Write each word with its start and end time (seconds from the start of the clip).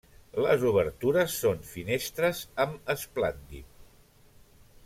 Les 0.43 0.63
obertures 0.69 1.35
són 1.43 1.61
finestres 1.73 2.41
amb 2.65 2.91
esplandit. 2.97 3.81